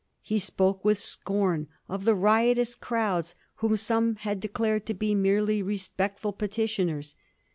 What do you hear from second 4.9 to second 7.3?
be merely respectful petitioners.